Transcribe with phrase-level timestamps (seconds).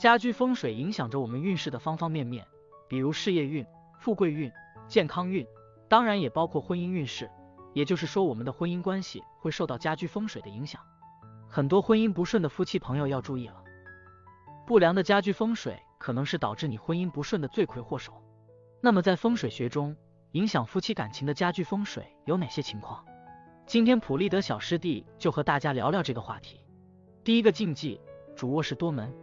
[0.00, 2.46] 家居风水影响着我们运势的方方面面，
[2.88, 3.66] 比如事业运、
[3.98, 4.50] 富贵运、
[4.88, 5.46] 健康运，
[5.90, 7.30] 当然也包括婚姻运势。
[7.74, 10.80] 也就是说，我们的婚姻关系会受到家居风水的影响。
[11.46, 13.62] 很多婚姻不顺的夫妻朋友要注意了，
[14.66, 18.14] 不良的家居风水可能是导致你婚姻不顺的罪魁祸首。
[18.80, 19.94] 那么在风水学中，
[20.30, 23.04] 影响夫妻感情的家居风水有哪些情况？
[23.66, 26.64] 今天普利德小师弟就和大家聊聊这个话题。
[27.22, 28.00] 第一个禁忌，
[28.34, 29.14] 主卧室多门。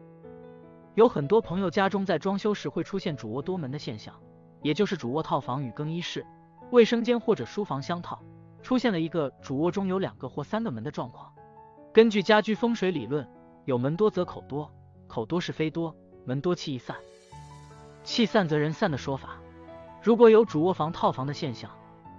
[0.98, 4.16] 有很多朋友家中在装修时会出现主卧多门的现象，
[4.64, 6.26] 也就是主卧套房与更衣室、
[6.72, 8.20] 卫生间或者书房相套，
[8.64, 11.32] 出现了一个主卧中有两个或三个门的状况。
[11.94, 13.30] 根据家居风水理论，
[13.66, 14.72] 有门多则口多，
[15.08, 16.98] 口多是非多，门多气易散，
[18.04, 19.38] 气散则人散的说法。
[20.02, 21.70] 如果有主卧房套房的现象，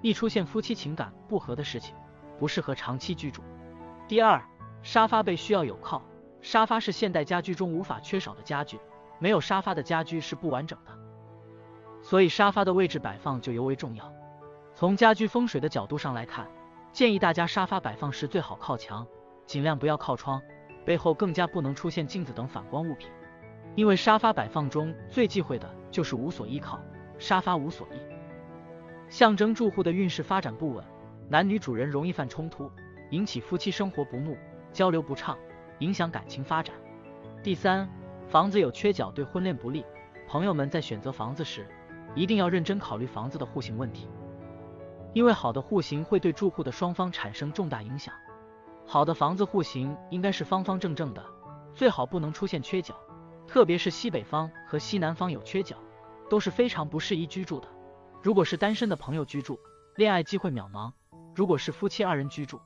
[0.02, 1.96] 易出现夫妻情感不和的事情，
[2.38, 3.42] 不适合长期居住。
[4.06, 4.40] 第二，
[4.84, 6.01] 沙发背需要有靠，
[6.41, 8.79] 沙发是现代家居中无法缺少的家具，
[9.18, 10.93] 没有沙发的家居是不完整的，
[12.01, 14.13] 所以沙发的位置摆放就尤为重要。
[14.74, 16.48] 从家居风水的角度上来看，
[16.93, 19.07] 建议大家沙发摆放时最好靠墙，
[19.46, 20.40] 尽量不要靠窗，
[20.85, 23.10] 背后更加不能出现镜子等反光物品，
[23.74, 26.79] 因为沙发摆放中最忌讳的就是无所依靠。
[27.18, 27.98] 沙发无所依，
[29.09, 30.85] 象征住户的运势发展不稳，
[31.29, 32.70] 男女主人容易犯冲突，
[33.10, 34.37] 引起夫妻生活不睦，
[34.73, 35.37] 交流不畅，
[35.79, 36.74] 影响感情发展。
[37.43, 37.88] 第三，
[38.29, 39.85] 房子有缺角对婚恋不利。
[40.26, 41.66] 朋友们在选择房子时，
[42.15, 44.09] 一定要认真考虑房子的户型问题，
[45.15, 48.15] 因为好的户型会对住户的双方产生重大影响。
[48.87, 51.24] 好的房子户型应该是方方正正的，
[51.74, 52.95] 最好不能出现缺角，
[53.46, 55.76] 特别是西北方和西南方有缺角。
[56.30, 57.66] 都是非常不适宜居住的。
[58.23, 59.59] 如果是单身的朋友居住，
[59.96, 60.92] 恋爱机会渺茫；
[61.35, 62.60] 如果是夫妻二人居住，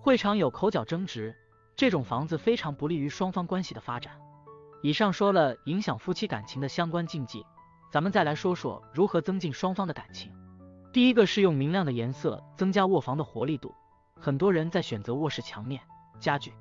[0.00, 1.32] 会常有口角争执。
[1.78, 4.20] 这种房子非常不利于双方关系的发展。
[4.82, 7.46] 以上说了影响夫妻感情的相关禁忌，
[7.92, 10.32] 咱们再来说说如何增进双方的感情。
[10.92, 13.72] 第一个是用明亮的颜色增加卧房的活力度。
[14.20, 15.80] 很多人在选择卧室墙面、
[16.18, 16.52] 家具、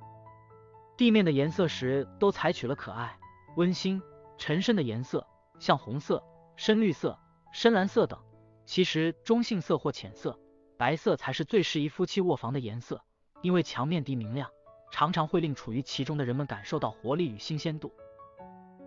[0.95, 3.17] 地面的颜色时，都采取了可爱、
[3.55, 3.99] 温馨、
[4.37, 5.25] 沉深的颜色。
[5.57, 6.23] 像红色、
[6.55, 7.17] 深绿色、
[7.51, 8.19] 深蓝色等，
[8.67, 10.39] 其实中性色或浅色、
[10.77, 13.01] 白色才是最适宜夫妻卧房的颜色，
[13.41, 14.47] 因为墙面地明亮，
[14.91, 17.91] 常常会令处于其中的人们感受到活力与新鲜度，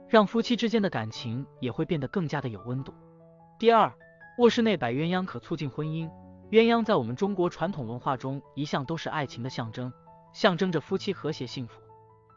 [0.09, 2.93] 让夫妻之间的感情也会变得更加的有温度。
[3.59, 3.93] 第二，
[4.39, 6.11] 卧室内摆鸳鸯可促进婚姻。
[6.51, 9.93] 鸳鸯在我们中国传统文化中一向都是爱情的象征，
[10.33, 11.81] 象征着夫妻和谐幸福。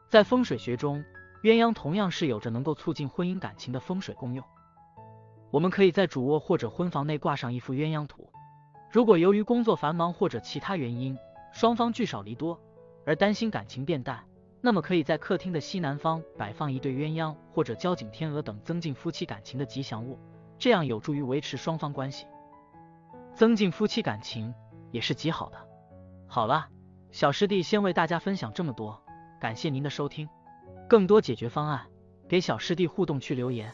[0.10, 1.04] 在风水学中。
[1.44, 4.42] 鸳鸯同样是有着能够促进婚姻感情的风水功用。
[5.52, 8.30] 我们可以在主卧或者婚房内挂上一幅鸳鸯图。
[8.90, 11.18] 如果由于工作繁忙或者其他原因，
[11.52, 12.58] 双方聚少离多，
[13.06, 14.24] 而担心感情变淡，
[14.62, 20.18] 那么可以在客厅的西南方摆放一对鸳鸯或者交颈天鹅等增进夫妻感情的吉祥物，
[20.58, 22.26] 这样有助于维持双方关系，
[23.34, 24.54] 增进夫妻感情
[24.92, 25.58] 也是极好的。
[26.28, 26.68] 好了，
[27.12, 29.02] 小师弟先为大家分享这么多，
[29.40, 30.30] 感谢您的收听。
[30.88, 31.86] 更多解决方案，
[32.28, 33.72] 给小师弟互动区留言。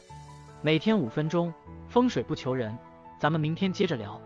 [0.61, 1.53] 每天五分钟，
[1.87, 2.77] 风水不求人，
[3.19, 4.19] 咱们明天接着聊。